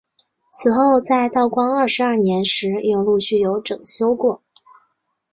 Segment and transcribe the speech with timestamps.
[0.51, 4.41] 此后在道光二十二年时又陆续有整修过。